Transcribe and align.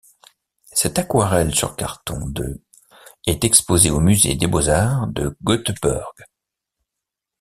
Cette 0.73 0.97
aquarelle 0.97 1.53
sur 1.53 1.75
carton 1.75 2.27
de 2.27 2.63
est 3.27 3.43
exposée 3.43 3.91
au 3.91 3.99
musée 3.99 4.33
des 4.33 4.47
beaux-arts 4.47 5.05
de 5.05 5.37
Göteborg. 5.43 6.15